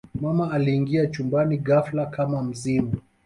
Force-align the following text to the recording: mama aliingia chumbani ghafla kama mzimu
mama 0.21 0.51
aliingia 0.51 1.07
chumbani 1.07 1.57
ghafla 1.57 2.05
kama 2.05 2.43
mzimu 2.43 2.93